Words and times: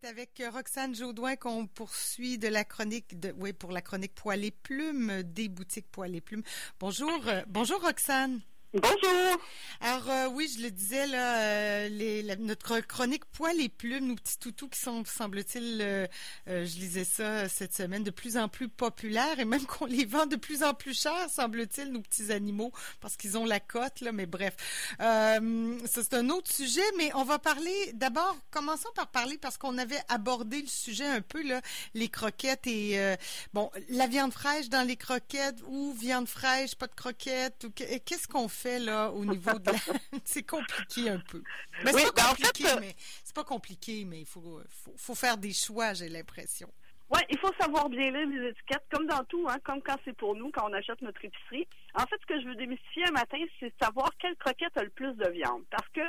c'est 0.00 0.08
avec 0.08 0.42
Roxane 0.52 0.94
Jaudoin 0.94 1.36
qu'on 1.36 1.66
poursuit 1.66 2.38
de 2.38 2.48
la 2.48 2.64
chronique 2.64 3.18
de 3.18 3.32
oui 3.38 3.52
pour 3.52 3.72
la 3.72 3.80
chronique 3.80 4.14
Poil 4.14 4.44
et 4.44 4.50
Plumes 4.50 5.22
des 5.22 5.48
boutiques 5.48 5.90
Poil 5.90 6.14
et 6.14 6.20
Plumes. 6.20 6.42
Bonjour, 6.80 7.28
euh, 7.28 7.42
bonjour 7.46 7.80
Roxane. 7.80 8.40
Bonjour. 8.82 9.40
Alors 9.80 10.08
euh, 10.10 10.28
oui, 10.28 10.50
je 10.54 10.62
le 10.62 10.70
disais 10.70 11.06
là, 11.06 11.38
euh, 11.38 11.88
les, 11.88 12.36
notre 12.36 12.80
chronique 12.80 13.24
poil 13.26 13.60
et 13.60 13.68
plumes, 13.68 14.06
nos 14.06 14.14
petits 14.14 14.38
toutous 14.38 14.68
qui 14.68 14.78
sont, 14.80 15.04
semble-t-il, 15.04 15.80
euh, 15.82 16.06
je 16.46 16.78
lisais 16.78 17.04
ça 17.04 17.48
cette 17.48 17.74
semaine, 17.74 18.02
de 18.02 18.10
plus 18.10 18.36
en 18.36 18.48
plus 18.48 18.68
populaires 18.68 19.38
et 19.38 19.44
même 19.44 19.64
qu'on 19.66 19.86
les 19.86 20.04
vend 20.04 20.26
de 20.26 20.36
plus 20.36 20.62
en 20.62 20.74
plus 20.74 20.98
cher, 20.98 21.28
semble-t-il, 21.30 21.92
nos 21.92 22.00
petits 22.00 22.32
animaux, 22.32 22.72
parce 23.00 23.16
qu'ils 23.16 23.36
ont 23.38 23.44
la 23.44 23.60
cote 23.60 24.00
là. 24.00 24.12
Mais 24.12 24.26
bref, 24.26 24.56
ça 24.98 25.40
c'est 25.86 26.14
un 26.14 26.28
autre 26.30 26.50
sujet. 26.50 26.82
Mais 26.98 27.10
on 27.14 27.24
va 27.24 27.38
parler 27.38 27.92
d'abord. 27.94 28.36
Commençons 28.50 28.88
par 28.94 29.08
parler 29.08 29.38
parce 29.38 29.58
qu'on 29.58 29.78
avait 29.78 30.00
abordé 30.08 30.62
le 30.62 30.68
sujet 30.68 31.06
un 31.06 31.20
peu 31.20 31.42
là, 31.42 31.60
les 31.94 32.08
croquettes 32.08 32.66
et 32.66 33.16
bon, 33.52 33.70
la 33.90 34.06
viande 34.06 34.32
fraîche 34.32 34.68
dans 34.68 34.86
les 34.86 34.96
croquettes 34.96 35.62
ou 35.66 35.92
viande 35.92 36.28
fraîche, 36.28 36.74
pas 36.74 36.86
de 36.86 36.94
croquettes. 36.94 37.64
Ou 37.64 37.70
qu'est-ce 37.70 38.28
qu'on 38.28 38.48
fait 38.48 38.65
là 38.66 39.10
au 39.10 39.24
niveau 39.24 39.58
de 39.58 39.70
la... 39.70 39.78
c'est 40.24 40.42
compliqué 40.42 41.10
un 41.10 41.18
peu. 41.18 41.42
Mais 41.84 41.92
c'est 41.92 42.14
pas 42.14 42.28
compliqué, 42.28 42.64
mais 42.80 42.94
c'est 43.24 43.34
pas 43.34 43.44
compliqué, 43.44 44.04
mais 44.04 44.20
il 44.20 44.26
faut, 44.26 44.60
faut, 44.96 45.14
faire 45.14 45.36
des 45.36 45.52
choix, 45.52 45.94
j'ai 45.94 46.08
l'impression. 46.08 46.68
Oui, 47.10 47.20
il 47.30 47.38
faut 47.38 47.52
savoir 47.60 47.88
bien 47.88 48.10
lire 48.10 48.26
les 48.26 48.48
étiquettes, 48.48 48.84
comme 48.90 49.06
dans 49.06 49.22
tout, 49.24 49.46
hein, 49.48 49.58
comme 49.64 49.80
quand 49.80 49.96
c'est 50.04 50.16
pour 50.16 50.34
nous, 50.34 50.50
quand 50.50 50.68
on 50.68 50.72
achète 50.72 51.00
notre 51.02 51.24
épicerie. 51.24 51.68
En 51.94 52.04
fait, 52.06 52.16
ce 52.20 52.26
que 52.26 52.40
je 52.40 52.46
veux 52.48 52.56
démystifier 52.56 53.04
un 53.08 53.12
matin, 53.12 53.38
c'est 53.60 53.72
savoir 53.80 54.10
quelle 54.18 54.36
croquette 54.36 54.76
a 54.76 54.82
le 54.82 54.90
plus 54.90 55.14
de 55.14 55.28
viande. 55.30 55.62
Parce 55.70 55.88
que 55.90 56.00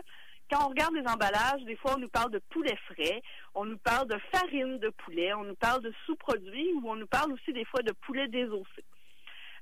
quand 0.50 0.66
on 0.66 0.70
regarde 0.70 0.96
les 0.96 1.08
emballages, 1.08 1.64
des 1.66 1.76
fois, 1.76 1.96
on 1.96 2.00
nous 2.00 2.10
parle 2.10 2.32
de 2.32 2.40
poulet 2.50 2.76
frais, 2.88 3.22
on 3.54 3.66
nous 3.66 3.78
parle 3.78 4.08
de 4.08 4.18
farine 4.32 4.80
de 4.80 4.90
poulet, 4.90 5.34
on 5.34 5.44
nous 5.44 5.56
parle 5.56 5.84
de 5.84 5.94
sous-produits 6.06 6.74
ou 6.74 6.90
on 6.90 6.96
nous 6.96 7.08
parle 7.08 7.34
aussi 7.34 7.54
des 7.54 7.66
fois 7.66 7.82
de 7.82 7.92
poulet 7.92 8.28
désossé. 8.28 8.84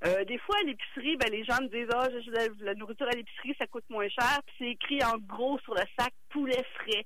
Euh, 0.06 0.24
des 0.26 0.38
fois, 0.38 0.56
à 0.62 0.64
l'épicerie, 0.64 1.18
ben, 1.18 1.32
les 1.32 1.44
gens 1.44 1.62
me 1.62 1.68
disent, 1.68 1.90
ah, 1.94 2.08
la, 2.28 2.48
la 2.60 2.74
nourriture 2.76 3.08
à 3.08 3.16
l'épicerie, 3.16 3.56
ça 3.58 3.66
coûte 3.66 3.86
moins 3.90 4.08
cher. 4.08 4.40
Puis 4.46 4.56
c'est 4.60 4.70
écrit 4.72 5.04
en 5.04 5.18
gros 5.18 5.58
sur 5.60 5.74
le 5.74 5.82
sac 5.98 6.14
poulet 6.30 6.64
frais. 6.76 7.04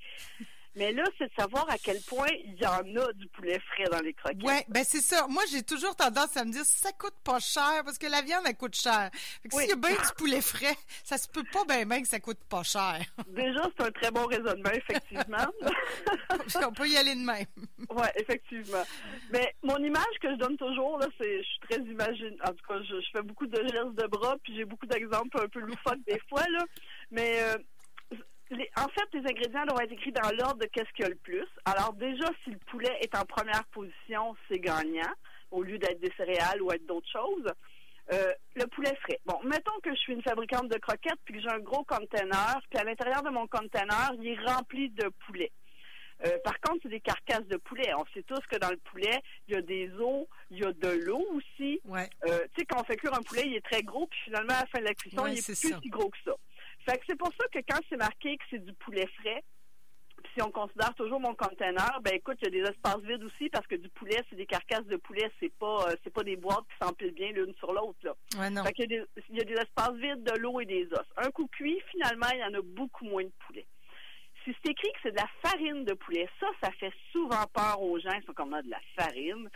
Mais 0.80 0.94
là, 0.94 1.03
c'est 1.17 1.25
de 1.25 1.33
savoir 1.38 1.69
à 1.69 1.77
quel 1.77 1.99
point 2.08 2.30
il 2.45 2.55
y 2.55 2.66
en 2.66 3.02
a 3.02 3.11
du 3.11 3.27
poulet 3.27 3.59
frais 3.59 3.89
dans 3.91 3.99
les 3.99 4.13
croquettes. 4.13 4.41
Ouais, 4.44 4.66
ben 4.69 4.86
c'est 4.86 5.02
ça. 5.02 5.27
Moi, 5.27 5.44
j'ai 5.52 5.61
toujours 5.61 5.94
tendance 5.94 6.38
à 6.38 6.45
me 6.45 6.53
dire 6.53 6.63
ça 6.63 6.94
coûte 6.94 7.17
pas 7.21 7.39
cher 7.39 7.81
parce 7.83 7.97
que 7.97 8.08
la 8.08 8.21
viande 8.21 8.44
elle 8.47 8.55
coûte 8.55 8.75
cher. 8.75 9.09
Fait 9.44 9.49
que 9.49 9.55
s'il 9.58 9.69
y 9.69 9.73
a 9.73 9.75
bien 9.75 9.91
du 9.91 10.13
poulet 10.17 10.39
frais, 10.39 10.77
ça 11.03 11.17
se 11.17 11.27
peut 11.27 11.44
pas 11.52 11.66
bien 11.66 11.86
bien 11.86 12.02
que 12.02 12.08
ça 12.08 12.21
coûte 12.21 12.39
pas 12.49 12.63
cher. 12.63 13.02
Déjà, 13.27 13.61
c'est 13.77 13.88
un 13.88 13.91
très 13.91 14.09
bon 14.09 14.25
raisonnement, 14.25 14.71
effectivement. 14.71 15.52
On 16.66 16.71
peut 16.71 16.88
y 16.88 16.95
aller 16.95 17.16
de 17.16 17.25
même. 17.25 17.45
ouais, 17.89 18.14
effectivement. 18.16 18.86
Mais 19.33 19.53
mon 19.64 19.77
image 19.80 20.16
que 20.21 20.31
je 20.31 20.36
donne 20.36 20.55
toujours 20.55 20.97
là, 20.97 21.08
c'est 21.19 21.43
je 21.43 21.47
suis 21.47 21.59
très 21.69 21.81
imagine. 21.81 22.38
En 22.45 22.53
tout 22.53 22.66
cas, 22.66 22.80
je, 22.83 22.95
fais 23.11 23.21
beaucoup 23.21 23.47
de 23.47 23.58
gestes 23.58 23.95
de 23.95 24.08
bras, 24.08 24.38
puis 24.43 24.55
j'ai 24.55 24.64
beaucoup 24.64 24.86
d'exemples 24.86 25.41
un 25.43 25.47
peu 25.49 25.59
loufoques 25.59 26.05
des 26.08 26.21
fois 26.30 26.43
là. 26.49 26.64
Mais 27.11 27.41
euh, 27.41 27.58
en 28.52 28.88
fait, 28.89 29.08
les 29.14 29.19
ingrédients 29.19 29.66
doivent 29.66 29.83
être 29.83 29.92
écrits 29.92 30.11
dans 30.11 30.30
l'ordre 30.31 30.59
de 30.59 30.66
qu'est-ce 30.66 30.92
qu'il 30.94 31.03
y 31.03 31.05
a 31.05 31.09
le 31.09 31.16
plus. 31.16 31.47
Alors 31.66 31.94
déjà, 31.94 32.25
si 32.44 32.52
le 32.52 32.58
poulet 32.69 32.95
est 33.02 33.16
en 33.16 33.25
première 33.25 33.64
position, 33.66 34.36
c'est 34.47 34.59
gagnant, 34.59 35.14
au 35.52 35.64
lieu 35.64 35.78
d'être 35.78 36.00
des 36.00 36.11
céréales 36.17 36.61
ou 36.61 36.72
être 36.72 36.86
d'autres 36.86 37.09
choses. 37.11 37.52
Euh, 38.11 38.33
le 38.55 38.66
poulet 38.66 38.95
frais. 39.03 39.20
Bon, 39.25 39.39
mettons 39.44 39.80
que 39.83 39.92
je 39.92 40.00
suis 40.00 40.14
une 40.14 40.23
fabricante 40.23 40.67
de 40.67 40.80
croquettes 40.80 41.20
puis 41.25 41.36
que 41.36 41.42
j'ai 41.42 41.50
un 41.50 41.59
gros 41.59 41.83
conteneur, 41.83 42.59
puis 42.70 42.80
à 42.80 42.83
l'intérieur 42.83 43.22
de 43.22 43.30
mon 43.30 43.45
conteneur, 43.45 44.14
il 44.17 44.27
est 44.27 44.39
rempli 44.50 44.89
de 44.89 45.09
poulet. 45.27 45.52
Euh, 46.25 46.38
par 46.44 46.59
contre, 46.59 46.80
c'est 46.83 46.89
des 46.89 47.00
carcasses 47.00 47.47
de 47.47 47.58
poulet. 47.58 47.94
On 47.97 48.05
sait 48.14 48.23
tous 48.23 48.42
que 48.50 48.58
dans 48.58 48.72
le 48.72 48.77
poulet, 48.77 49.22
il 49.47 49.53
y 49.53 49.58
a 49.58 49.61
des 49.61 49.89
os, 50.00 50.27
il 50.50 50.59
y 50.59 50.66
a 50.66 50.73
de 50.73 50.89
l'eau 51.05 51.25
aussi. 51.33 51.80
Ouais. 51.86 52.09
Euh, 52.27 52.39
tu 52.53 52.61
sais, 52.61 52.66
quand 52.66 52.81
on 52.81 52.83
fait 52.83 52.97
cuire 52.97 53.14
un 53.14 53.22
poulet, 53.22 53.44
il 53.45 53.55
est 53.55 53.66
très 53.66 53.83
gros, 53.83 54.08
puis 54.08 54.20
finalement, 54.25 54.53
à 54.53 54.61
la 54.61 54.66
fin 54.66 54.80
de 54.80 54.86
la 54.86 54.94
cuisson, 54.95 55.27
il 55.27 55.37
est, 55.37 55.45
plus 55.45 55.55
si 55.55 55.89
gros 55.89 56.10
que 56.10 56.17
ça. 56.26 56.33
Fait 56.89 56.98
que 56.98 57.04
c'est 57.08 57.17
pour 57.17 57.32
ça 57.39 57.48
que 57.54 57.60
quand 57.70 57.80
c'est 57.88 57.98
marqué 57.98 58.36
que 58.38 58.44
c'est 58.50 58.66
du 58.66 58.73
poulet 58.73 59.08
frais, 59.22 59.44
si 60.33 60.42
on 60.42 60.50
considère 60.50 60.94
toujours 60.95 61.20
mon 61.20 61.36
conteneur, 61.36 62.00
ben 62.02 62.16
écoute, 62.16 62.38
il 62.42 62.45
y 62.45 62.48
a 62.48 62.64
des 62.64 62.70
espaces 62.70 63.02
vides 63.04 63.23
aussi 63.23 63.48
parce 63.50 63.67
que 63.67 63.76
du 63.76 63.89
poulet, 63.89 64.17
c'est 64.30 64.36
des 64.36 64.48
carcasses 64.48 64.86
de 64.86 64.98
poulet, 64.98 65.32
c'est 65.39 65.54
pas 65.60 65.88
euh, 65.88 65.95
c'est 66.04 66.11
pas 66.11 66.23
des 66.23 66.36
boîtes 66.36 66.66
qui 66.67 66.86
s'empilent 66.86 67.14
bien 67.14 67.32
l'une 67.32 67.54
sur 67.55 67.73
l'autre 67.73 67.99
là. 68.04 68.14
Ouais, 68.39 68.49
non. 68.49 68.64
Fait 68.64 68.73
qu'il 68.73 68.92
y 68.92 69.36
y 69.38 69.42
a 69.42 69.44
des 69.44 69.54
espaces 69.54 69.95
vides, 69.95 70.23
de 70.23 70.38
l'eau 70.39 70.60
et 70.60 70.66
des 70.66 70.88
os. 70.92 71.05
Un 71.17 71.30
coup 71.30 71.48
cuit, 71.48 71.80
finalement, 71.92 72.28
il 72.33 72.39
y 72.39 72.44
en 72.44 72.54
a 72.55 72.61
beaucoup 72.61 73.05
moins 73.05 73.23
de 73.23 73.32
poulet. 73.45 73.67
Si 74.44 74.55
c'est 74.64 74.72
écrit 74.72 74.92
que 74.94 74.99
c'est 75.04 75.11
de 75.11 75.17
la 75.17 75.30
farine 75.44 75.83
de 75.83 75.94
poulet, 75.94 76.28
ça, 76.39 76.48
ça 76.64 76.72
fait 76.80 76.94
souvent 77.11 77.45
peur 77.54 77.82
aux 77.82 77.99
gens. 77.99 78.14
Ils 78.20 78.26
sont 78.26 78.33
comme 78.33 78.49
de 78.61 78.70
la 78.70 78.80
farine. 78.98 79.49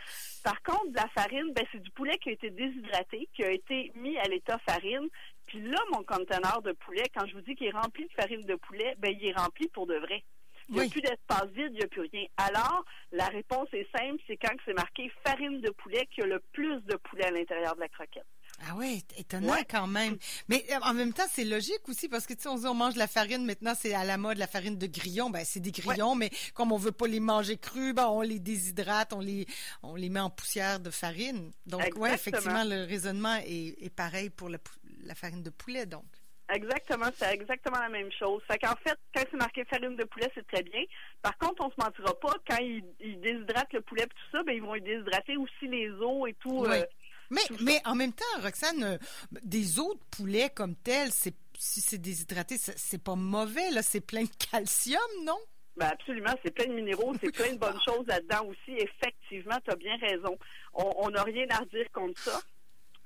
Par 0.44 0.62
contre, 0.62 0.90
de 0.90 0.96
la 0.96 1.08
farine, 1.08 1.52
ben, 1.54 1.64
c'est 1.72 1.82
du 1.82 1.90
poulet 1.90 2.16
qui 2.18 2.28
a 2.28 2.32
été 2.32 2.50
déshydraté, 2.50 3.28
qui 3.34 3.44
a 3.44 3.50
été 3.50 3.92
mis 3.96 4.16
à 4.18 4.24
l'état 4.24 4.58
farine. 4.68 5.08
Puis 5.46 5.60
là, 5.60 5.78
mon 5.92 6.02
conteneur 6.02 6.62
de 6.62 6.72
poulet, 6.72 7.04
quand 7.14 7.26
je 7.26 7.34
vous 7.34 7.42
dis 7.42 7.54
qu'il 7.54 7.66
est 7.66 7.70
rempli 7.70 8.06
de 8.06 8.12
farine 8.12 8.42
de 8.42 8.54
poulet, 8.54 8.94
ben, 8.98 9.14
il 9.18 9.26
est 9.26 9.36
rempli 9.36 9.68
pour 9.68 9.86
de 9.86 9.96
vrai. 9.96 10.24
Il 10.68 10.76
n'y 10.76 10.80
a 10.80 10.88
plus 10.88 11.02
d'espace 11.02 11.48
vide, 11.54 11.72
il 11.72 11.78
n'y 11.78 11.82
a 11.82 11.88
plus 11.88 12.08
rien. 12.12 12.24
Alors, 12.36 12.84
la 13.12 13.26
réponse 13.26 13.68
est 13.72 13.86
simple, 13.96 14.22
c'est 14.26 14.36
quand 14.36 14.54
c'est 14.64 14.72
marqué 14.72 15.10
farine 15.26 15.60
de 15.60 15.70
poulet 15.70 16.06
qu'il 16.06 16.24
y 16.24 16.26
a 16.26 16.30
le 16.30 16.40
plus 16.52 16.80
de 16.84 16.96
poulet 16.96 17.26
à 17.26 17.30
l'intérieur 17.30 17.74
de 17.74 17.80
la 17.80 17.88
croquette. 17.88 18.24
Ah 18.60 18.74
oui, 18.76 19.04
étonnant 19.16 19.56
quand 19.68 19.86
même. 19.86 20.16
Mais 20.48 20.64
euh, 20.70 20.78
en 20.82 20.94
même 20.94 21.12
temps, 21.12 21.26
c'est 21.28 21.44
logique 21.44 21.88
aussi 21.88 22.08
parce 22.08 22.26
que 22.26 22.34
tu 22.34 22.42
sais, 22.42 22.48
on, 22.48 22.64
on 22.66 22.74
mange 22.74 22.94
de 22.94 22.98
la 22.98 23.08
farine 23.08 23.44
maintenant, 23.44 23.74
c'est 23.76 23.94
à 23.94 24.04
la 24.04 24.16
mode 24.16 24.38
la 24.38 24.46
farine 24.46 24.78
de 24.78 24.86
grillon. 24.86 25.28
Ben 25.28 25.44
c'est 25.44 25.60
des 25.60 25.72
grillons, 25.72 26.14
mais 26.14 26.30
comme 26.54 26.70
on 26.72 26.76
veut 26.76 26.92
pas 26.92 27.08
les 27.08 27.20
manger 27.20 27.56
crus, 27.56 27.94
ben 27.94 28.06
on 28.06 28.20
les 28.20 28.38
déshydrate, 28.38 29.12
on 29.12 29.20
les 29.20 29.46
on 29.82 29.96
les 29.96 30.08
met 30.08 30.20
en 30.20 30.30
poussière 30.30 30.78
de 30.78 30.90
farine. 30.90 31.50
Donc 31.66 31.82
ouais, 31.96 32.14
effectivement, 32.14 32.64
le 32.64 32.86
raisonnement 32.86 33.36
est, 33.44 33.82
est 33.82 33.94
pareil 33.94 34.30
pour 34.30 34.48
la, 34.48 34.58
la 35.04 35.14
farine 35.14 35.42
de 35.42 35.50
poulet, 35.50 35.86
donc. 35.86 36.04
Exactement, 36.52 37.08
c'est 37.16 37.32
exactement 37.32 37.80
la 37.80 37.88
même 37.88 38.12
chose. 38.12 38.42
Fait 38.46 38.58
qu'en 38.58 38.76
fait, 38.76 38.98
quand 39.14 39.22
c'est 39.30 39.36
marqué 39.38 39.64
farine 39.64 39.96
de 39.96 40.04
poulet, 40.04 40.30
c'est 40.34 40.46
très 40.46 40.62
bien. 40.62 40.82
Par 41.22 41.36
contre, 41.38 41.64
on 41.64 41.70
se 41.70 41.76
mentira 41.78 42.18
pas, 42.20 42.34
quand 42.48 42.58
ils, 42.60 42.84
ils 43.00 43.18
déshydratent 43.20 43.72
le 43.72 43.80
poulet 43.80 44.02
et 44.02 44.06
tout 44.06 44.30
ça, 44.30 44.42
ben 44.42 44.54
ils 44.54 44.62
vont 44.62 44.76
déshydrater 44.76 45.38
aussi 45.38 45.68
les 45.68 45.88
os 45.90 46.28
et 46.28 46.34
tout. 46.34 46.66
Euh, 46.66 46.84
mais, 47.30 47.40
mais 47.60 47.80
en 47.86 47.94
même 47.94 48.12
temps, 48.12 48.42
Roxane, 48.42 48.84
euh, 48.84 48.98
des 49.42 49.78
autres 49.78 50.04
poulets 50.10 50.50
comme 50.50 50.76
tels, 50.76 51.12
c'est 51.12 51.34
si 51.58 51.80
c'est 51.80 51.98
déshydraté, 51.98 52.56
c'est 52.58 53.02
pas 53.02 53.14
mauvais, 53.14 53.70
là, 53.70 53.82
c'est 53.82 54.00
plein 54.00 54.24
de 54.24 54.50
calcium, 54.50 55.00
non? 55.24 55.38
Ben 55.76 55.86
absolument, 55.86 56.34
c'est 56.44 56.52
plein 56.52 56.66
de 56.66 56.72
minéraux, 56.72 57.14
c'est 57.22 57.32
plein 57.32 57.52
de 57.52 57.58
bonnes 57.58 57.80
choses 57.86 58.06
là-dedans 58.06 58.46
aussi. 58.46 58.76
Effectivement, 58.76 59.58
tu 59.64 59.70
as 59.70 59.76
bien 59.76 59.96
raison. 59.96 60.36
On 60.74 61.10
n'a 61.10 61.22
rien 61.22 61.46
à 61.50 61.64
dire 61.64 61.90
contre 61.92 62.20
ça. 62.20 62.40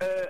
Euh, 0.02 0.26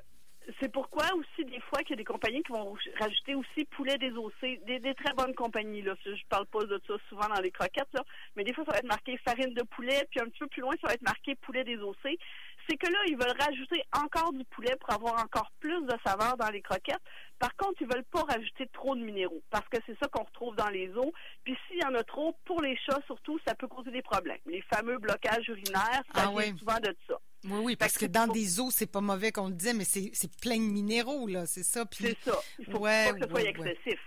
c'est 0.60 0.72
pourquoi 0.72 1.04
aussi 1.14 1.44
des 1.44 1.60
fois 1.60 1.80
qu'il 1.80 1.90
y 1.90 1.92
a 1.94 1.96
des 1.96 2.04
compagnies 2.04 2.42
qui 2.42 2.52
vont 2.52 2.74
rajouter 2.98 3.34
aussi 3.34 3.64
poulet 3.66 3.98
désossé, 3.98 4.60
des, 4.66 4.78
des 4.78 4.94
très 4.94 5.12
bonnes 5.14 5.34
compagnies 5.34 5.82
là. 5.82 5.94
Je 6.04 6.24
parle 6.28 6.46
pas 6.46 6.64
de 6.64 6.80
ça 6.86 6.94
souvent 7.08 7.28
dans 7.28 7.40
les 7.40 7.50
croquettes 7.50 7.92
là, 7.92 8.02
mais 8.36 8.44
des 8.44 8.52
fois 8.52 8.64
ça 8.64 8.72
va 8.72 8.78
être 8.78 8.86
marqué 8.86 9.18
farine 9.18 9.52
de 9.54 9.62
poulet, 9.62 10.06
puis 10.10 10.20
un 10.20 10.24
petit 10.24 10.40
peu 10.40 10.46
plus 10.46 10.62
loin 10.62 10.74
ça 10.80 10.88
va 10.88 10.94
être 10.94 11.02
marqué 11.02 11.34
poulet 11.34 11.64
désossé. 11.64 12.18
C'est 12.68 12.76
que 12.76 12.90
là 12.90 12.98
ils 13.06 13.16
veulent 13.16 13.36
rajouter 13.38 13.82
encore 13.96 14.32
du 14.32 14.44
poulet 14.44 14.76
pour 14.80 14.92
avoir 14.92 15.22
encore 15.22 15.50
plus 15.60 15.80
de 15.86 15.94
saveur 16.04 16.36
dans 16.36 16.50
les 16.50 16.60
croquettes. 16.60 17.02
Par 17.38 17.54
contre 17.56 17.80
ils 17.80 17.88
veulent 17.88 18.04
pas 18.04 18.22
rajouter 18.22 18.66
trop 18.72 18.94
de 18.94 19.00
minéraux 19.00 19.42
parce 19.50 19.68
que 19.68 19.78
c'est 19.86 19.96
ça 19.98 20.08
qu'on 20.08 20.24
retrouve 20.24 20.54
dans 20.56 20.68
les 20.68 20.90
os. 20.96 21.12
Puis 21.44 21.56
s'il 21.66 21.78
y 21.78 21.84
en 21.84 21.94
a 21.94 22.02
trop 22.04 22.36
pour 22.44 22.60
les 22.62 22.76
chats 22.76 23.00
surtout, 23.06 23.38
ça 23.46 23.54
peut 23.54 23.68
causer 23.68 23.90
des 23.90 24.02
problèmes. 24.02 24.38
Les 24.46 24.62
fameux 24.62 24.98
blocages 24.98 25.48
urinaires, 25.48 26.02
ça 26.14 26.24
ah 26.26 26.30
vient 26.30 26.56
souvent 26.56 26.78
de 26.80 26.94
ça. 27.06 27.18
Oui, 27.44 27.60
oui, 27.62 27.76
parce 27.76 27.96
que, 27.96 28.06
dans 28.06 28.26
des 28.26 28.58
eaux, 28.58 28.70
c'est 28.70 28.90
pas 28.90 29.00
mauvais 29.00 29.30
qu'on 29.30 29.48
le 29.48 29.54
disait, 29.54 29.74
mais 29.74 29.84
c'est, 29.84 30.10
plein 30.40 30.56
de 30.56 30.62
minéraux, 30.62 31.28
là, 31.28 31.46
c'est 31.46 31.62
ça. 31.62 31.84
C'est 31.92 32.18
ça. 32.20 32.36
Il 32.58 32.64
faut 32.66 32.80
pas 32.80 33.12
que 33.12 33.24
ce 33.24 33.28
soit 33.28 33.42
excessif. 33.42 34.00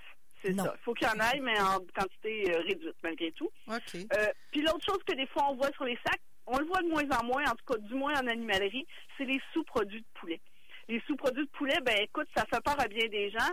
C'est 0.43 0.53
ça. 0.53 0.75
Il 0.75 0.83
faut 0.83 0.93
qu'il 0.93 1.07
y 1.07 1.11
en 1.11 1.19
aille, 1.19 1.39
mais 1.39 1.59
en 1.59 1.79
quantité 1.95 2.51
euh, 2.51 2.61
réduite, 2.61 2.95
malgré 3.03 3.31
tout. 3.33 3.49
OK. 3.67 3.95
Euh, 3.95 4.25
puis 4.51 4.61
l'autre 4.61 4.83
chose 4.83 4.99
que 5.05 5.13
des 5.15 5.27
fois 5.27 5.49
on 5.51 5.55
voit 5.55 5.71
sur 5.73 5.85
les 5.85 5.97
sacs, 6.05 6.21
on 6.47 6.57
le 6.57 6.65
voit 6.65 6.81
de 6.81 6.87
moins 6.87 7.19
en 7.19 7.23
moins, 7.23 7.43
en 7.43 7.55
tout 7.55 7.73
cas 7.73 7.77
du 7.79 7.93
moins 7.93 8.13
en 8.13 8.27
animalerie, 8.27 8.85
c'est 9.17 9.25
les 9.25 9.41
sous-produits 9.53 10.01
de 10.01 10.19
poulet. 10.19 10.41
Les 10.87 11.01
sous-produits 11.07 11.45
de 11.45 11.51
poulet, 11.51 11.77
ben 11.85 11.95
écoute, 12.01 12.27
ça 12.35 12.45
fait 12.45 12.61
peur 12.61 12.79
à 12.79 12.87
bien 12.87 13.07
des 13.07 13.29
gens 13.31 13.51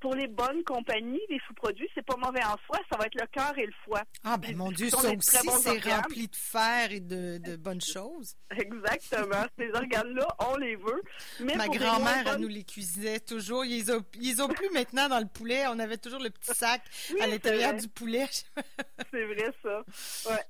pour 0.00 0.14
les 0.14 0.28
bonnes 0.28 0.62
compagnies, 0.64 1.20
les 1.28 1.40
sous-produits, 1.46 1.88
c'est 1.94 2.04
pas 2.04 2.16
mauvais 2.16 2.44
en 2.44 2.56
soi, 2.66 2.78
ça 2.90 2.96
va 2.98 3.06
être 3.06 3.20
le 3.20 3.26
cœur 3.26 3.56
et 3.58 3.66
le 3.66 3.72
foie. 3.84 4.02
Ah 4.24 4.36
ben 4.36 4.56
mon 4.56 4.70
Dieu, 4.70 4.90
ça 4.90 4.98
aussi, 4.98 5.48
c'est 5.60 5.90
rempli 5.90 6.28
de 6.28 6.36
fer 6.36 6.92
et 6.92 7.00
de, 7.00 7.56
bonnes 7.58 7.80
choses. 7.80 8.36
Exactement. 8.50 9.44
Ces 9.58 9.70
organes-là, 9.72 10.26
on 10.50 10.56
les 10.56 10.76
veut. 10.76 11.02
Mais 11.40 11.56
Ma 11.56 11.68
grand-mère, 11.68 12.24
elle 12.26 12.40
nous 12.40 12.48
les 12.48 12.64
cuisinait 12.64 13.20
toujours. 13.20 13.64
Ils 13.64 13.90
ont, 13.90 14.04
ils 14.20 14.40
ont 14.42 14.48
plus 14.48 14.70
maintenant 14.70 15.08
dans 15.08 15.20
le 15.20 15.26
poulet. 15.26 15.66
On 15.68 15.78
avait 15.78 15.98
toujours 15.98 16.20
le 16.20 16.30
petit 16.30 16.54
sac 16.54 16.82
à 17.20 17.26
l'intérieur 17.26 17.74
du 17.74 17.88
poulet. 17.88 18.26
c'est 19.10 19.24
vrai, 19.24 19.52
ça. 19.62 19.84
Ouais. 20.30 20.44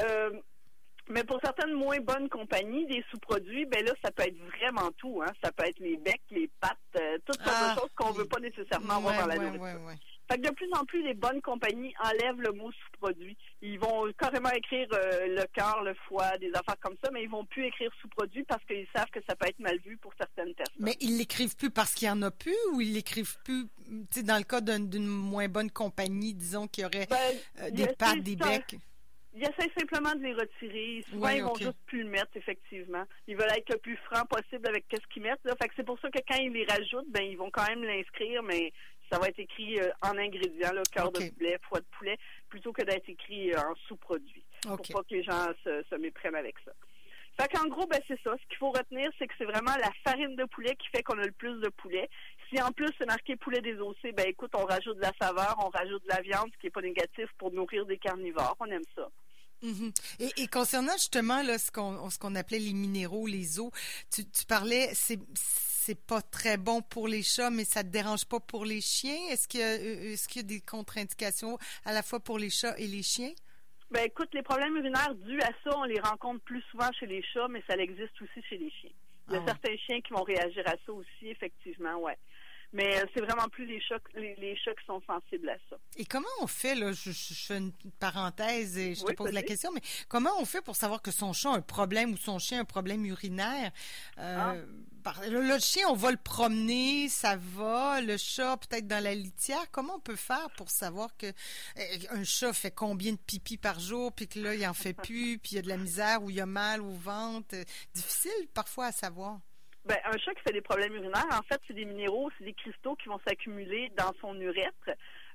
Euh, 0.00 0.30
mais 1.08 1.24
pour 1.24 1.40
certaines 1.42 1.72
moins 1.72 1.98
bonnes 2.00 2.28
compagnies, 2.28 2.86
des 2.86 3.04
sous-produits, 3.10 3.66
ben 3.66 3.84
là, 3.84 3.92
ça 4.04 4.10
peut 4.10 4.22
être 4.22 4.38
vraiment 4.38 4.90
tout. 4.98 5.22
Hein. 5.22 5.32
Ça 5.42 5.50
peut 5.52 5.64
être 5.66 5.78
les 5.80 5.96
becs, 5.96 6.20
les 6.30 6.48
pattes, 6.60 6.78
euh, 6.96 7.18
toutes 7.26 7.42
sortes 7.42 7.48
de 7.48 7.70
ah, 7.70 7.76
choses 7.78 7.90
qu'on 7.96 8.12
veut 8.12 8.26
pas 8.26 8.40
nécessairement 8.40 8.96
avoir 8.96 9.20
dans 9.20 9.26
la 9.26 9.36
nourriture. 9.36 9.80
Fait 10.30 10.38
que 10.38 10.48
de 10.48 10.54
plus 10.54 10.68
en 10.72 10.84
plus, 10.84 11.02
les 11.02 11.14
bonnes 11.14 11.42
compagnies 11.42 11.92
enlèvent 12.02 12.40
le 12.40 12.52
mot 12.52 12.70
sous-produit. 12.70 13.36
Ils 13.60 13.78
vont 13.78 14.10
carrément 14.16 14.50
écrire 14.50 14.86
euh, 14.92 15.26
le 15.26 15.44
cœur, 15.52 15.82
le 15.82 15.94
foie, 16.06 16.38
des 16.38 16.50
affaires 16.54 16.78
comme 16.80 16.96
ça, 17.02 17.10
mais 17.12 17.24
ils 17.24 17.28
vont 17.28 17.44
plus 17.44 17.66
écrire 17.66 17.90
sous-produit 18.00 18.44
parce 18.44 18.64
qu'ils 18.64 18.86
savent 18.94 19.10
que 19.10 19.20
ça 19.28 19.34
peut 19.34 19.48
être 19.48 19.58
mal 19.58 19.78
vu 19.84 19.96
pour 19.96 20.12
certaines 20.16 20.54
personnes. 20.54 20.76
Mais 20.78 20.96
ils 21.00 21.18
l'écrivent 21.18 21.56
plus 21.56 21.70
parce 21.70 21.92
qu'il 21.92 22.06
y 22.06 22.10
en 22.10 22.22
a 22.22 22.30
plus 22.30 22.56
ou 22.72 22.80
ils 22.80 22.94
l'écrivent 22.94 23.36
plus, 23.42 23.66
dans 24.22 24.38
le 24.38 24.44
cas 24.44 24.60
d'une 24.60 25.06
moins 25.06 25.48
bonne 25.48 25.70
compagnie, 25.70 26.34
disons, 26.34 26.68
qui 26.68 26.84
aurait 26.84 27.06
ben, 27.10 27.18
euh, 27.60 27.70
des 27.70 27.88
pattes, 27.88 28.22
des 28.22 28.36
becs? 28.36 28.78
Ils 29.34 29.42
essaient 29.42 29.72
simplement 29.78 30.14
de 30.14 30.22
les 30.22 30.34
retirer. 30.34 31.04
Souvent, 31.10 31.28
ils 31.28 31.42
vont 31.42 31.54
juste 31.54 31.78
plus 31.86 32.02
le 32.02 32.10
mettre, 32.10 32.36
effectivement. 32.36 33.04
Ils 33.26 33.36
veulent 33.36 33.52
être 33.56 33.72
le 33.72 33.78
plus 33.78 33.96
franc 33.96 34.24
possible 34.26 34.68
avec 34.68 34.84
ce 34.92 35.06
qu'ils 35.12 35.22
mettent. 35.22 35.44
Là. 35.44 35.54
Fait 35.60 35.68
que 35.68 35.74
c'est 35.76 35.86
pour 35.86 35.98
ça 36.00 36.10
que 36.10 36.18
quand 36.28 36.36
ils 36.36 36.52
les 36.52 36.66
rajoutent, 36.66 37.10
ben 37.10 37.22
ils 37.22 37.36
vont 37.36 37.50
quand 37.50 37.66
même 37.66 37.82
l'inscrire, 37.82 38.42
mais 38.42 38.72
ça 39.10 39.18
va 39.18 39.28
être 39.28 39.38
écrit 39.38 39.80
euh, 39.80 39.90
en 40.02 40.18
ingrédients, 40.18 40.72
là, 40.72 40.82
cœur 40.90 41.10
de 41.12 41.30
poulet, 41.30 41.58
foie 41.68 41.80
de 41.80 41.86
poulet, 41.98 42.18
plutôt 42.48 42.72
que 42.72 42.82
d'être 42.82 43.08
écrit 43.08 43.52
euh, 43.52 43.58
en 43.58 43.74
sous-produit. 43.86 44.44
Pour 44.62 44.76
pas 44.76 45.02
que 45.02 45.14
les 45.14 45.22
gens 45.22 45.46
se, 45.64 45.82
se 45.88 45.94
méprennent 45.96 46.36
avec 46.36 46.56
ça. 46.64 46.72
Fait 47.40 47.48
qu'en 47.48 47.66
gros, 47.68 47.86
ben 47.86 48.00
c'est 48.06 48.20
ça. 48.22 48.34
Ce 48.40 48.48
qu'il 48.48 48.58
faut 48.58 48.70
retenir, 48.70 49.10
c'est 49.18 49.26
que 49.26 49.34
c'est 49.38 49.44
vraiment 49.44 49.74
la 49.80 49.90
farine 50.04 50.36
de 50.36 50.44
poulet 50.44 50.76
qui 50.76 50.88
fait 50.88 51.02
qu'on 51.02 51.18
a 51.18 51.24
le 51.24 51.32
plus 51.32 51.58
de 51.60 51.68
poulet. 51.70 52.08
Si 52.48 52.60
en 52.60 52.70
plus 52.72 52.90
c'est 52.98 53.06
marqué 53.06 53.36
poulet 53.36 53.60
OC, 53.80 54.14
ben 54.14 54.26
écoute, 54.26 54.52
on 54.54 54.64
rajoute 54.64 54.96
de 54.96 55.02
la 55.02 55.12
saveur, 55.20 55.56
on 55.64 55.70
rajoute 55.70 56.02
de 56.02 56.08
la 56.08 56.20
viande, 56.20 56.50
ce 56.52 56.58
qui 56.58 56.66
est 56.66 56.70
pas 56.70 56.82
négatif 56.82 57.26
pour 57.38 57.50
nourrir 57.52 57.86
des 57.86 57.96
carnivores. 57.96 58.56
On 58.60 58.66
aime 58.66 58.82
ça. 58.94 59.08
Mhm. 59.62 59.92
et, 60.18 60.46
concernant 60.48 60.94
justement 60.94 61.42
là, 61.42 61.56
ce 61.58 61.70
qu'on 61.70 62.10
ce 62.10 62.18
qu'on 62.18 62.34
appelait 62.34 62.58
les 62.58 62.72
minéraux, 62.72 63.26
les 63.26 63.60
os, 63.60 63.70
tu, 64.12 64.24
tu 64.24 64.44
parlais, 64.44 64.90
c'est 64.94 65.20
c'est 65.34 66.00
pas 66.00 66.22
très 66.22 66.58
bon 66.58 66.80
pour 66.80 67.08
les 67.08 67.22
chats, 67.22 67.50
mais 67.50 67.64
ça 67.64 67.82
te 67.82 67.88
dérange 67.88 68.24
pas 68.24 68.38
pour 68.38 68.64
les 68.64 68.80
chiens? 68.80 69.18
Est-ce 69.30 69.48
qu'il 69.48 69.60
y 69.60 69.64
a 69.64 69.72
euh, 69.72 70.12
est-ce 70.12 70.28
qu'il 70.28 70.42
y 70.42 70.44
a 70.44 70.48
des 70.48 70.60
contre-indications 70.60 71.58
à 71.84 71.92
la 71.92 72.02
fois 72.02 72.20
pour 72.20 72.38
les 72.38 72.50
chats 72.50 72.78
et 72.78 72.86
les 72.86 73.02
chiens? 73.02 73.32
Ben 73.90 74.04
écoute, 74.06 74.28
les 74.32 74.42
problèmes 74.42 74.76
urinaires 74.76 75.14
dus 75.16 75.40
à 75.42 75.50
ça, 75.62 75.76
on 75.76 75.84
les 75.84 76.00
rencontre 76.00 76.40
plus 76.44 76.62
souvent 76.70 76.90
chez 76.98 77.06
les 77.06 77.22
chats, 77.22 77.48
mais 77.48 77.62
ça 77.68 77.74
existe 77.74 78.20
aussi 78.22 78.42
chez 78.48 78.58
les 78.58 78.70
chiens. 78.70 78.90
Il 79.28 79.34
y 79.34 79.36
a 79.36 79.40
ah 79.42 79.48
certains 79.48 79.76
chiens 79.76 80.00
qui 80.00 80.12
vont 80.12 80.22
réagir 80.22 80.62
à 80.66 80.74
ça 80.86 80.92
aussi, 80.92 81.28
effectivement, 81.28 81.96
ouais. 81.96 82.16
Mais 82.72 82.98
euh, 82.98 83.06
c'est 83.12 83.20
vraiment 83.20 83.48
plus 83.48 83.66
les 83.66 83.80
chats, 83.80 84.00
les, 84.14 84.56
chats 84.56 84.74
qui 84.74 84.86
sont 84.86 85.02
sensibles 85.06 85.48
à 85.50 85.56
ça. 85.68 85.76
Et 85.98 86.06
comment 86.06 86.28
on 86.40 86.46
fait, 86.46 86.74
là, 86.74 86.92
je, 86.92 87.10
fais 87.10 87.58
une 87.58 87.72
parenthèse 88.00 88.78
et 88.78 88.94
je 88.94 89.04
te 89.04 89.12
pose 89.12 89.32
la 89.32 89.42
question, 89.42 89.70
mais 89.72 89.82
comment 90.08 90.30
on 90.38 90.46
fait 90.46 90.62
pour 90.62 90.76
savoir 90.76 91.02
que 91.02 91.10
son 91.10 91.34
chat 91.34 91.50
a 91.50 91.56
un 91.56 91.60
problème 91.60 92.12
ou 92.12 92.16
son 92.16 92.38
chien 92.38 92.58
a 92.58 92.60
un 92.62 92.64
problème 92.64 93.04
urinaire? 93.04 93.72
Euh, 94.18 94.64
ah. 95.04 95.12
le, 95.28 95.58
chien, 95.58 95.86
on 95.88 95.94
va 95.94 96.10
le 96.12 96.16
promener, 96.16 97.10
ça 97.10 97.36
va. 97.36 98.00
Le 98.00 98.16
chat, 98.16 98.56
peut-être 98.56 98.86
dans 98.86 99.02
la 99.02 99.14
litière. 99.14 99.70
Comment 99.70 99.96
on 99.96 100.00
peut 100.00 100.16
faire 100.16 100.48
pour 100.56 100.70
savoir 100.70 101.14
que 101.18 101.26
euh, 101.26 101.82
un 102.10 102.24
chat 102.24 102.54
fait 102.54 102.70
combien 102.70 103.12
de 103.12 103.18
pipi 103.18 103.58
par 103.58 103.80
jour, 103.80 104.12
puis 104.12 104.28
que 104.28 104.40
là, 104.40 104.54
il 104.54 104.66
en 104.66 104.74
fait 104.74 104.94
plus, 105.02 105.38
puis 105.38 105.52
il 105.52 105.56
y 105.56 105.58
a 105.58 105.62
de 105.62 105.68
la 105.68 105.76
misère 105.76 106.22
ou 106.22 106.30
il 106.30 106.36
y 106.36 106.40
a 106.40 106.46
mal 106.46 106.80
au 106.80 106.92
ventre? 106.92 107.54
Difficile 107.94 108.48
parfois 108.54 108.86
à 108.86 108.92
savoir. 108.92 109.40
Ben, 109.84 109.98
un 110.04 110.16
chat 110.18 110.32
qui 110.34 110.42
fait 110.42 110.52
des 110.52 110.60
problèmes 110.60 110.94
urinaires, 110.94 111.26
en 111.32 111.42
fait, 111.42 111.60
c'est 111.66 111.74
des 111.74 111.84
minéraux, 111.84 112.30
c'est 112.38 112.44
des 112.44 112.52
cristaux 112.52 112.94
qui 112.94 113.08
vont 113.08 113.18
s'accumuler 113.26 113.90
dans 113.96 114.12
son 114.20 114.38
urètre. 114.40 114.90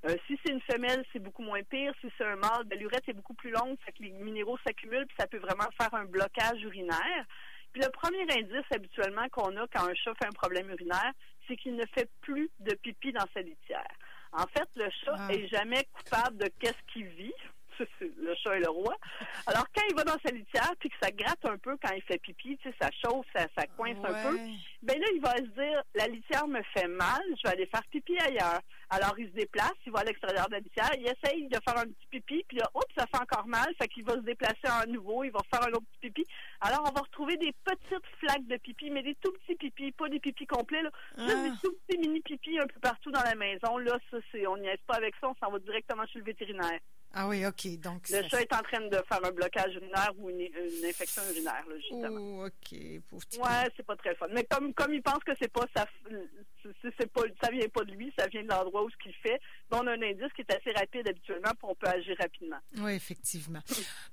Euh, 0.06 0.16
si 0.26 0.38
c'est 0.42 0.52
une 0.52 0.60
femelle, 0.62 1.04
c'est 1.12 1.18
beaucoup 1.18 1.42
moins 1.42 1.62
pire. 1.62 1.92
Si 2.00 2.08
c'est 2.16 2.24
un 2.24 2.36
mâle, 2.36 2.64
ben, 2.64 2.78
l'urètre 2.78 3.08
est 3.08 3.14
beaucoup 3.14 3.34
plus 3.34 3.50
longue, 3.50 3.76
fait 3.84 3.92
que 3.92 4.02
les 4.02 4.10
minéraux 4.10 4.56
s'accumulent, 4.66 5.06
puis 5.06 5.16
ça 5.18 5.26
peut 5.26 5.38
vraiment 5.38 5.68
faire 5.78 5.92
un 5.92 6.06
blocage 6.06 6.62
urinaire. 6.62 7.26
Puis 7.72 7.82
le 7.82 7.90
premier 7.90 8.22
indice 8.22 8.64
habituellement 8.74 9.28
qu'on 9.30 9.54
a 9.56 9.66
quand 9.68 9.86
un 9.86 9.94
chat 9.94 10.14
fait 10.14 10.26
un 10.26 10.32
problème 10.32 10.70
urinaire, 10.70 11.12
c'est 11.46 11.56
qu'il 11.56 11.76
ne 11.76 11.84
fait 11.94 12.08
plus 12.22 12.50
de 12.60 12.74
pipi 12.74 13.12
dans 13.12 13.26
sa 13.34 13.42
litière. 13.42 13.92
En 14.32 14.46
fait, 14.46 14.68
le 14.76 14.88
chat 15.04 15.16
ah. 15.18 15.32
est 15.32 15.46
jamais 15.48 15.86
coupable 15.92 16.38
de 16.38 16.48
qu'est-ce 16.58 16.92
qu'il 16.92 17.06
vit 17.06 17.34
le 18.00 18.34
chat 18.36 18.56
est 18.56 18.60
le 18.60 18.70
roi. 18.70 18.96
Alors, 19.46 19.66
quand 19.74 19.82
il 19.88 19.96
va 19.96 20.04
dans 20.04 20.18
sa 20.24 20.32
litière, 20.32 20.72
puis 20.78 20.88
que 20.88 20.96
ça 21.00 21.10
gratte 21.10 21.44
un 21.44 21.58
peu 21.58 21.76
quand 21.82 21.94
il 21.94 22.02
fait 22.02 22.18
pipi, 22.18 22.58
tu 22.58 22.68
sais, 22.68 22.74
ça 22.80 22.88
chauffe, 23.02 23.26
ça, 23.34 23.46
ça 23.56 23.66
coince 23.76 23.98
un 24.04 24.30
peu, 24.30 24.38
ben 24.82 24.98
là, 24.98 25.06
il 25.14 25.20
va 25.20 25.36
se 25.36 25.42
dire, 25.42 25.82
la 25.94 26.06
litière 26.08 26.46
me 26.46 26.62
fait 26.74 26.88
mal, 26.88 27.22
je 27.36 27.48
vais 27.48 27.54
aller 27.54 27.66
faire 27.66 27.84
pipi 27.90 28.18
ailleurs. 28.20 28.60
Alors, 28.90 29.14
il 29.18 29.28
se 29.28 29.32
déplace, 29.32 29.74
il 29.86 29.92
va 29.92 30.00
à 30.00 30.04
l'extérieur 30.04 30.46
de 30.46 30.52
la 30.52 30.60
litière, 30.60 30.90
il 30.96 31.06
essaye 31.06 31.48
de 31.48 31.58
faire 31.66 31.78
un 31.78 31.86
petit 31.86 32.06
pipi, 32.10 32.44
puis 32.48 32.58
là, 32.58 32.70
oups, 32.74 32.86
ça 32.96 33.06
fait 33.06 33.20
encore 33.20 33.46
mal, 33.46 33.74
fait 33.80 33.88
qu'il 33.88 34.04
va 34.04 34.14
se 34.14 34.20
déplacer 34.20 34.56
à 34.64 34.86
nouveau, 34.86 35.24
il 35.24 35.30
va 35.30 35.40
faire 35.52 35.62
un 35.62 35.72
autre 35.72 35.86
petit 35.92 36.10
pipi. 36.10 36.26
Alors, 36.60 36.80
on 36.88 36.92
va 36.92 37.00
retrouver 37.00 37.36
des 37.36 37.52
petites 37.64 38.06
flaques 38.18 38.46
de 38.46 38.56
pipi, 38.56 38.90
mais 38.90 39.02
des 39.02 39.14
tout 39.16 39.32
petits 39.32 39.56
pipis, 39.56 39.92
pas 39.92 40.08
des 40.08 40.20
pipis 40.20 40.46
complets, 40.46 40.82
là. 40.82 40.90
Juste 41.18 41.42
des 41.42 41.50
ah. 41.50 41.58
tout 41.62 41.74
petits 41.86 41.98
mini 41.98 42.20
pipis 42.20 42.58
un 42.58 42.66
peu 42.66 42.80
partout 42.80 43.10
dans 43.10 43.22
la 43.22 43.34
maison. 43.34 43.78
Là, 43.78 43.98
ça, 44.10 44.18
c'est, 44.32 44.46
on 44.46 44.56
n'y 44.56 44.68
aide 44.68 44.80
pas 44.86 44.94
avec 44.94 45.14
ça, 45.20 45.28
on 45.28 45.34
s'en 45.34 45.52
va 45.52 45.58
directement 45.58 46.06
chez 46.06 46.18
le 46.18 46.24
vétérinaire. 46.24 46.80
Ah 47.14 47.26
oui, 47.26 47.44
OK. 47.46 47.66
Donc, 47.80 48.08
le 48.10 48.22
chat 48.28 48.42
est 48.42 48.52
en 48.52 48.62
train 48.62 48.80
de 48.80 49.02
faire 49.08 49.24
un 49.24 49.30
blocage 49.30 49.74
urinaire 49.74 50.12
ou 50.18 50.30
une, 50.30 50.48
infection 50.84 51.22
urinaire, 51.30 51.64
là, 51.68 51.76
justement. 51.78 52.42
Oh, 52.42 52.46
OK. 52.46 52.72
ouais, 52.72 53.70
c'est 53.76 53.86
pas 53.86 53.96
très 53.96 54.14
fun. 54.14 54.26
Mais 54.32 54.44
comme, 54.44 54.74
comme 54.74 54.92
il 54.92 55.02
pense 55.02 55.22
que 55.24 55.32
c'est 55.40 55.52
pas 55.52 55.66
ça, 55.74 55.86
c'est 56.98 57.12
pas, 57.12 57.22
ça 57.42 57.50
vient 57.50 57.68
pas 57.68 57.84
de 57.84 57.92
lui, 57.92 58.12
ça 58.18 58.26
vient 58.26 58.42
de 58.42 58.48
l'endroit 58.48 58.84
où 58.84 58.90
ce 58.90 58.96
qu'il 58.98 59.14
fait, 59.14 59.40
on 59.70 59.86
a 59.86 59.92
un 59.92 60.02
indice 60.02 60.32
qui 60.34 60.42
est 60.42 60.52
assez 60.52 60.72
rapide 60.72 61.08
habituellement, 61.08 61.52
pour 61.58 61.70
on 61.70 61.74
peut 61.74 61.88
agir 61.88 62.16
rapidement. 62.20 62.58
Oui, 62.76 62.92
effectivement. 62.92 63.60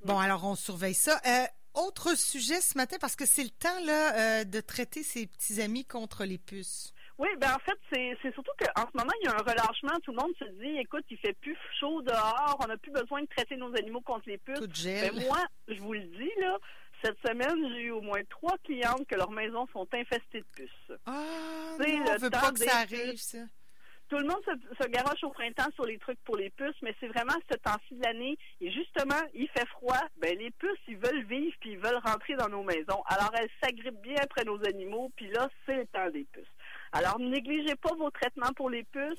bon, 0.03 0.17
alors 0.17 0.45
on 0.45 0.55
surveille 0.55 0.93
ça. 0.93 1.19
Euh, 1.25 1.45
autre 1.73 2.17
sujet 2.17 2.61
ce 2.61 2.77
matin, 2.77 2.97
parce 2.99 3.15
que 3.15 3.25
c'est 3.25 3.43
le 3.43 3.49
temps 3.49 3.79
là, 3.85 4.39
euh, 4.39 4.43
de 4.45 4.61
traiter 4.61 5.03
ses 5.03 5.27
petits 5.27 5.61
amis 5.61 5.85
contre 5.85 6.23
les 6.23 6.37
puces. 6.37 6.93
Oui, 7.17 7.29
ben 7.37 7.47
en 7.53 7.59
fait, 7.59 7.77
c'est, 7.91 8.17
c'est 8.21 8.33
surtout 8.33 8.51
qu'en 8.59 8.81
ce 8.81 8.97
moment, 8.97 9.13
il 9.21 9.25
y 9.25 9.27
a 9.29 9.35
un 9.35 9.43
relâchement. 9.43 9.97
Tout 10.03 10.11
le 10.11 10.17
monde 10.17 10.33
se 10.37 10.45
dit, 10.59 10.77
écoute, 10.79 11.05
il 11.09 11.17
fait 11.17 11.33
plus 11.39 11.57
chaud 11.79 12.01
dehors, 12.01 12.57
on 12.61 12.67
n'a 12.67 12.77
plus 12.77 12.91
besoin 12.91 13.21
de 13.21 13.27
traiter 13.27 13.55
nos 13.55 13.73
animaux 13.75 14.01
contre 14.01 14.27
les 14.27 14.37
puces. 14.37 14.59
Mais 14.85 15.09
ben, 15.11 15.23
moi, 15.25 15.39
je 15.67 15.79
vous 15.79 15.93
le 15.93 16.01
dis, 16.01 16.31
là, 16.41 16.57
cette 17.01 17.17
semaine, 17.25 17.73
j'ai 17.73 17.83
eu 17.83 17.91
au 17.91 18.01
moins 18.01 18.21
trois 18.29 18.57
clientes 18.63 19.07
que 19.07 19.15
leurs 19.15 19.31
maisons 19.31 19.65
sont 19.71 19.87
infestées 19.93 20.39
de 20.41 20.45
puces. 20.55 20.97
Ah, 21.05 21.77
non, 21.79 22.03
on 22.09 22.17
veut 22.17 22.29
pas 22.29 22.51
que 22.51 22.59
ça 22.59 22.77
arrive, 22.79 23.17
ça. 23.17 23.39
Tout 24.07 24.17
le 24.17 24.27
monde 24.27 24.41
se, 24.45 24.83
se, 24.83 24.87
garoche 24.87 25.23
au 25.23 25.31
printemps 25.31 25.71
sur 25.73 25.85
les 25.85 25.97
trucs 25.97 26.23
pour 26.25 26.37
les 26.37 26.51
puces, 26.51 26.75
mais 26.83 26.93
c'est 26.99 27.07
vraiment 27.07 27.33
ce 27.51 27.57
temps-ci 27.57 27.95
de 27.95 28.03
l'année. 28.03 28.37
Et 28.61 28.71
justement, 28.71 29.19
il 29.33 29.47
fait 29.49 29.67
froid. 29.69 29.99
Ben, 30.17 30.37
les 30.37 30.51
puces, 30.51 30.77
ils 30.87 30.97
veulent 30.97 31.25
vivre 31.25 31.55
puis 31.59 31.71
ils 31.71 31.79
veulent 31.79 31.99
rentrer 32.05 32.35
dans 32.35 32.49
nos 32.49 32.61
maisons. 32.61 33.01
Alors, 33.07 33.31
elles 33.35 33.49
s'agrippent 33.63 34.01
bien 34.01 34.17
après 34.21 34.43
nos 34.43 34.63
animaux, 34.63 35.11
puis 35.15 35.27
là, 35.31 35.49
c'est 35.65 35.77
le 35.77 35.87
temps 35.87 36.09
des 36.11 36.25
puces. 36.31 36.43
Alors, 36.95 37.19
ne 37.19 37.27
négligez 37.27 37.75
pas 37.75 37.93
vos 37.97 38.09
traitements 38.09 38.53
pour 38.55 38.69
les 38.69 38.83
puces. 38.83 39.17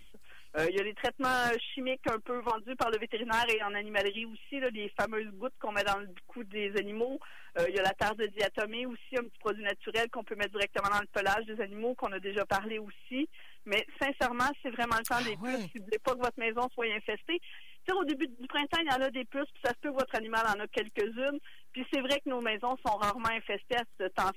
Euh, 0.57 0.65
il 0.71 0.77
y 0.77 0.81
a 0.81 0.83
des 0.83 0.95
traitements 0.95 1.51
chimiques 1.75 2.09
un 2.11 2.19
peu 2.19 2.39
vendus 2.39 2.75
par 2.75 2.91
le 2.91 2.99
vétérinaire 2.99 3.45
et 3.51 3.63
en 3.63 3.75
animalerie 3.75 4.25
aussi, 4.25 4.59
là, 4.59 4.71
les 4.71 4.91
fameuses 4.99 5.31
gouttes 5.35 5.53
qu'on 5.61 5.73
met 5.73 5.85
dans 5.85 5.99
le 5.99 6.09
cou 6.27 6.43
des 6.45 6.73
animaux. 6.79 7.21
Euh, 7.59 7.67
il 7.69 7.75
y 7.75 7.79
a 7.79 7.83
la 7.83 7.93
terre 7.93 8.15
de 8.15 8.25
diatomée 8.29 8.87
aussi, 8.87 9.19
un 9.19 9.25
petit 9.25 9.39
produit 9.39 9.63
naturel 9.63 10.09
qu'on 10.09 10.25
peut 10.25 10.37
mettre 10.37 10.53
directement 10.53 10.89
dans 10.89 11.03
le 11.03 11.07
pelage 11.13 11.45
des 11.45 11.61
animaux, 11.61 11.95
qu'on 11.95 12.13
a 12.13 12.19
déjà 12.19 12.47
parlé 12.47 12.79
aussi. 12.79 13.29
Mais 13.67 13.87
sincèrement, 14.01 14.49
c'est 14.63 14.71
vraiment 14.71 14.97
le 14.97 15.05
temps 15.05 15.23
des 15.23 15.37
ah 15.39 15.45
puces. 15.45 15.71
Si 15.73 15.79
vous 15.79 15.85
voulez 15.85 15.99
pas 15.99 16.15
que 16.15 16.21
votre 16.21 16.39
maison 16.39 16.67
soit 16.73 16.87
infestée, 16.87 17.43
au 17.95 18.05
début 18.05 18.27
du 18.27 18.47
printemps, 18.47 18.81
il 18.83 18.91
y 18.91 18.95
en 18.95 19.03
a 19.03 19.11
des 19.11 19.25
puces, 19.25 19.51
puis 19.53 19.63
ça 19.65 19.71
se 19.71 19.79
peut 19.81 19.91
que 19.91 19.95
votre 19.95 20.15
animal 20.15 20.45
en 20.47 20.61
a 20.61 20.67
quelques-unes. 20.69 21.39
Puis 21.73 21.87
c'est 21.93 22.01
vrai 22.01 22.21
que 22.21 22.31
nos 22.31 22.41
maisons 22.41 22.77
sont 22.87 22.97
rarement 22.97 23.29
infestées 23.29 23.77
à 23.77 23.85
ce 23.99 24.09
temps 24.09 24.31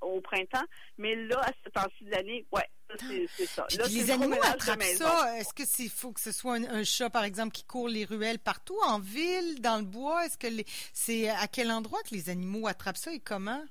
au 0.00 0.20
printemps, 0.20 0.64
mais 0.98 1.14
là, 1.14 1.40
à 1.40 1.50
ce 1.64 1.70
temps-ci 1.70 2.04
de 2.04 2.10
l'année, 2.10 2.44
ouais, 2.52 2.68
c'est 2.98 3.46
ça. 3.46 3.66
les 3.88 4.10
animaux 4.10 4.42
attrapent 4.42 4.82
ça. 4.82 5.38
Est-ce 5.38 5.54
que 5.54 5.64
c'est 5.64 5.88
faut 5.88 6.12
que 6.12 6.20
ce 6.20 6.32
soit 6.32 6.54
un, 6.54 6.84
chat, 6.84 7.10
par 7.10 7.24
exemple, 7.24 7.52
qui 7.52 7.64
court 7.64 7.88
les 7.88 8.04
ruelles 8.04 8.38
partout, 8.38 8.78
en 8.86 8.98
ville, 8.98 9.60
dans 9.60 9.78
le 9.78 9.84
bois? 9.84 10.26
Est-ce 10.26 10.38
que 10.38 10.48
c'est 10.92 11.28
à 11.28 11.46
quel 11.46 11.70
endroit 11.70 12.00
que 12.02 12.14
les 12.14 12.30
animaux 12.30 12.66
attrapent 12.66 12.96
ça 12.96 13.12
et 13.12 13.20
comment? 13.20 13.62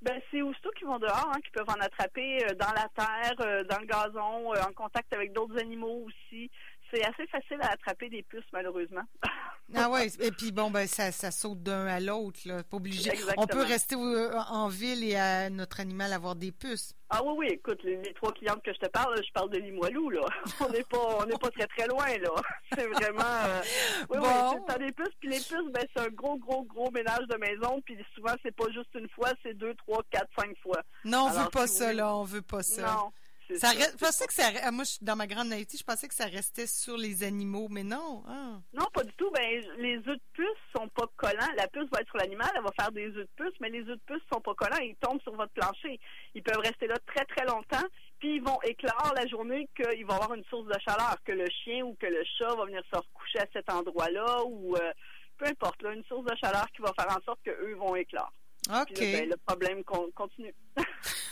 Ben, 0.00 0.20
c'est 0.30 0.42
aussitôt 0.42 0.70
qu'ils 0.78 0.86
vont 0.86 1.00
dehors, 1.00 1.28
hein, 1.34 1.40
qu'ils 1.40 1.50
peuvent 1.50 1.68
en 1.68 1.80
attraper 1.80 2.44
euh, 2.44 2.54
dans 2.54 2.72
la 2.72 2.88
terre, 2.94 3.34
euh, 3.40 3.64
dans 3.64 3.78
le 3.80 3.86
gazon, 3.86 4.54
euh, 4.54 4.62
en 4.62 4.72
contact 4.72 5.12
avec 5.12 5.32
d'autres 5.32 5.58
animaux 5.58 6.06
aussi 6.06 6.50
c'est 6.90 7.04
assez 7.04 7.26
facile 7.26 7.58
à 7.60 7.72
attraper 7.72 8.08
des 8.08 8.22
puces, 8.22 8.44
malheureusement. 8.52 9.02
ah 9.74 9.90
ouais, 9.90 10.08
et 10.20 10.30
puis 10.30 10.52
bon, 10.52 10.70
ben 10.70 10.86
ça, 10.86 11.12
ça 11.12 11.30
saute 11.30 11.62
d'un 11.62 11.86
à 11.86 12.00
l'autre, 12.00 12.40
là. 12.46 12.62
Pas 12.62 12.76
obligé. 12.76 13.10
On 13.36 13.46
peut 13.46 13.62
rester 13.62 13.96
en 13.96 14.68
ville 14.68 15.04
et 15.04 15.16
à 15.16 15.50
notre 15.50 15.80
animal 15.80 16.12
avoir 16.12 16.34
des 16.34 16.52
puces. 16.52 16.94
Ah 17.10 17.22
oui, 17.24 17.34
oui, 17.38 17.46
écoute, 17.52 17.82
les, 17.84 18.12
trois 18.14 18.32
clientes 18.32 18.62
que 18.62 18.72
je 18.72 18.78
te 18.78 18.88
parle, 18.88 19.16
je 19.24 19.32
parle 19.32 19.50
de 19.50 19.58
Limoilou, 19.58 20.10
là. 20.10 20.20
On 20.60 20.68
n'est 20.68 20.84
pas 20.84 21.18
on 21.20 21.26
n'est 21.26 21.38
pas 21.38 21.50
très 21.50 21.66
très 21.66 21.86
loin, 21.86 22.06
là. 22.06 22.30
C'est 22.74 22.86
vraiment 22.86 23.22
euh, 23.22 23.62
Oui, 24.10 24.18
bon. 24.18 24.64
oui, 24.68 24.86
des 24.86 24.92
puces, 24.92 25.14
puis 25.18 25.30
les 25.30 25.38
puces, 25.38 25.72
ben 25.72 25.84
c'est 25.94 26.02
un 26.02 26.10
gros, 26.10 26.36
gros, 26.36 26.62
gros 26.64 26.90
ménage 26.90 27.26
de 27.28 27.36
maison, 27.36 27.80
puis 27.84 27.96
souvent 28.14 28.34
c'est 28.42 28.54
pas 28.54 28.66
juste 28.70 28.94
une 28.94 29.08
fois, 29.08 29.30
c'est 29.42 29.54
deux, 29.54 29.74
trois, 29.74 30.02
quatre, 30.10 30.28
cinq 30.38 30.56
fois. 30.62 30.80
Non, 31.04 31.28
on 31.28 31.30
veut 31.30 31.50
pas 31.50 31.66
ça, 31.66 31.92
là, 31.92 32.14
on 32.14 32.24
veut 32.24 32.42
pas 32.42 32.62
ça. 32.62 32.82
Non 32.82 33.12
Ça 33.56 33.68
ça. 33.72 33.86
pensais 33.98 34.26
que 34.26 34.32
ça, 34.34 34.42
ah, 34.62 34.70
moi, 34.70 34.84
je- 34.84 34.98
dans 35.02 35.16
ma 35.16 35.26
grande 35.26 35.48
naïveté, 35.48 35.78
je 35.78 35.84
pensais 35.84 36.06
que 36.08 36.14
ça 36.14 36.26
restait 36.26 36.66
sur 36.66 36.96
les 36.96 37.22
animaux, 37.22 37.68
mais 37.70 37.82
non. 37.84 38.22
ah. 38.28 38.58
Non, 38.72 38.84
pas 38.92 39.04
du 39.04 39.12
tout. 39.14 39.30
Ben, 39.30 39.62
les 39.78 39.96
œufs 39.98 40.04
de 40.16 40.20
puce 40.34 40.46
sont 40.76 40.88
pas 40.88 41.06
collants. 41.16 41.52
La 41.56 41.66
puce 41.68 41.88
va 41.92 42.00
être 42.00 42.08
sur 42.08 42.18
l'animal, 42.18 42.50
elle 42.54 42.62
va 42.62 42.72
faire 42.78 42.92
des 42.92 43.06
œufs 43.06 43.14
de 43.14 43.28
puce, 43.36 43.54
mais 43.60 43.70
les 43.70 43.80
œufs 43.80 43.96
de 43.98 44.02
puce 44.06 44.22
sont 44.32 44.40
pas 44.40 44.54
collants. 44.54 44.82
Ils 44.82 44.96
tombent 44.96 45.20
sur 45.22 45.34
votre 45.34 45.52
plancher. 45.52 45.98
Ils 46.34 46.42
peuvent 46.42 46.58
rester 46.62 46.86
là 46.86 46.96
très, 47.06 47.24
très 47.24 47.46
longtemps. 47.46 47.86
Puis 48.18 48.36
ils 48.36 48.42
vont 48.42 48.58
éclore 48.62 49.12
la 49.16 49.26
journée 49.26 49.68
qu'il 49.76 50.04
va 50.06 50.12
y 50.14 50.16
avoir 50.16 50.34
une 50.34 50.44
source 50.44 50.66
de 50.66 50.78
chaleur, 50.86 51.16
que 51.24 51.32
le 51.32 51.46
chien 51.64 51.84
ou 51.84 51.94
que 52.00 52.06
le 52.06 52.22
chat 52.36 52.54
va 52.54 52.64
venir 52.66 52.82
se 52.92 52.96
recoucher 52.98 53.38
à 53.38 53.46
cet 53.52 53.70
endroit-là, 53.70 54.42
ou 54.44 54.76
euh, 54.76 54.92
peu 55.38 55.46
importe, 55.46 55.80
là, 55.82 55.92
une 55.92 56.04
source 56.04 56.24
de 56.26 56.34
chaleur 56.36 56.66
qui 56.74 56.82
va 56.82 56.92
faire 56.98 57.16
en 57.16 57.22
sorte 57.24 57.38
qu'eux 57.44 57.74
vont 57.76 57.94
éclore. 57.94 58.32
OK. 58.68 58.92
Puis 58.94 59.12
là, 59.12 59.18
ben, 59.20 59.28
le 59.30 59.36
problème 59.46 59.84
con- 59.84 60.10
continue. 60.14 60.54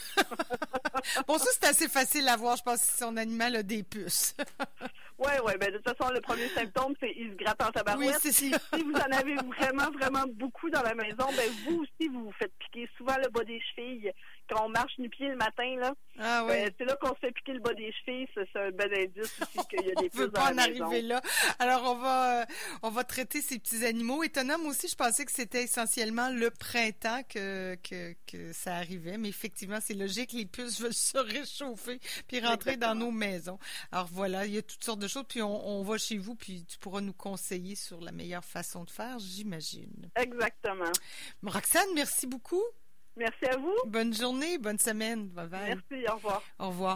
Bon, 1.26 1.38
ça, 1.38 1.46
c'est 1.52 1.68
assez 1.68 1.88
facile 1.88 2.28
à 2.28 2.36
voir, 2.36 2.56
je 2.56 2.62
pense, 2.62 2.80
si 2.80 2.98
son 2.98 3.16
animal 3.16 3.56
a 3.56 3.62
des 3.62 3.82
puces. 3.82 4.34
Ouais, 5.18 5.40
ouais. 5.40 5.56
Ben, 5.58 5.72
de 5.72 5.78
toute 5.78 5.96
façon, 5.96 6.12
le 6.12 6.20
premier 6.20 6.48
symptôme, 6.50 6.94
c'est 7.00 7.10
il 7.16 7.30
se 7.30 7.36
gratte 7.36 7.62
en 7.62 7.66
oui, 7.66 7.72
tabarouette. 7.72 8.18
c'est 8.20 8.32
si 8.32 8.50
vous 8.50 8.92
en 8.92 9.16
avez 9.16 9.34
vraiment, 9.36 9.90
vraiment 9.92 10.24
beaucoup 10.34 10.68
dans 10.70 10.82
la 10.82 10.94
maison, 10.94 11.26
ben 11.36 11.50
vous 11.64 11.82
aussi, 11.82 12.08
vous 12.08 12.24
vous 12.24 12.32
faites 12.38 12.52
piquer 12.58 12.88
souvent 12.98 13.16
le 13.22 13.28
bas 13.30 13.44
des 13.44 13.60
chevilles. 13.74 14.12
Quand 14.48 14.64
on 14.64 14.68
marche 14.68 14.92
nu-pied 14.98 15.28
le 15.28 15.36
matin, 15.36 15.74
là, 15.80 15.94
Ah 16.20 16.44
oui. 16.46 16.52
euh, 16.52 16.70
c'est 16.78 16.84
là 16.84 16.96
qu'on 17.00 17.14
se 17.14 17.20
fait 17.20 17.32
piquer 17.32 17.54
le 17.54 17.60
bas 17.60 17.74
des 17.74 17.92
chevilles. 18.04 18.28
C'est 18.34 18.60
un 18.60 18.70
bon 18.70 18.92
indice 18.92 19.40
aussi 19.42 19.66
qu'il 19.70 19.86
y 19.86 19.90
a 19.90 19.94
des 19.94 20.06
on 20.06 20.08
puces 20.08 20.20
dans 20.20 20.30
pas 20.32 20.52
la 20.52 20.64
en 20.64 20.68
maison. 20.68 20.84
arriver 20.84 21.02
là. 21.02 21.20
Alors, 21.58 21.82
on 21.90 21.94
va, 21.96 22.42
euh, 22.42 22.44
on 22.82 22.90
va 22.90 23.02
traiter 23.04 23.40
ces 23.42 23.58
petits 23.58 23.84
animaux. 23.84 24.22
Étonnant, 24.22 24.58
moi 24.58 24.70
aussi, 24.70 24.86
je 24.86 24.94
pensais 24.94 25.24
que 25.24 25.32
c'était 25.32 25.64
essentiellement 25.64 26.28
le 26.30 26.50
printemps 26.50 27.22
que, 27.28 27.74
que, 27.82 28.14
que 28.26 28.52
ça 28.52 28.76
arrivait. 28.76 29.18
Mais 29.18 29.30
effectivement, 29.30 29.78
c'est 29.82 29.94
logique. 29.94 30.32
Les 30.32 30.46
puces 30.46 30.80
veulent 30.82 30.92
se 30.94 31.18
réchauffer 31.18 31.98
puis 32.28 32.38
rentrer 32.40 32.76
dans 32.76 32.94
nos 32.94 33.10
maisons. 33.10 33.58
Alors 33.90 34.06
voilà, 34.12 34.46
il 34.46 34.54
y 34.54 34.58
a 34.58 34.62
toutes 34.62 34.84
sortes 34.84 35.00
de 35.06 35.10
choses. 35.10 35.24
Puis 35.28 35.42
on, 35.42 35.66
on 35.68 35.82
va 35.82 35.98
chez 35.98 36.18
vous, 36.18 36.34
puis 36.34 36.64
tu 36.64 36.78
pourras 36.78 37.00
nous 37.00 37.12
conseiller 37.12 37.74
sur 37.74 38.00
la 38.00 38.12
meilleure 38.12 38.44
façon 38.44 38.84
de 38.84 38.90
faire, 38.90 39.18
j'imagine. 39.18 40.10
Exactement. 40.16 40.92
Roxane, 41.42 41.88
merci 41.94 42.26
beaucoup. 42.26 42.62
Merci 43.16 43.46
à 43.46 43.56
vous. 43.56 43.74
Bonne 43.86 44.12
journée, 44.12 44.58
bonne 44.58 44.78
semaine. 44.78 45.28
Bye 45.28 45.48
bye. 45.48 45.80
Merci. 45.90 46.06
Au 46.08 46.14
revoir. 46.16 46.42
Au 46.58 46.68
revoir. 46.68 46.94